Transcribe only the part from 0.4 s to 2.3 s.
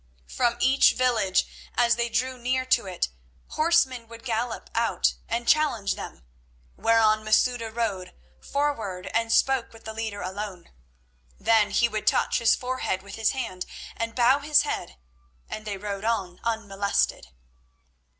each village, as they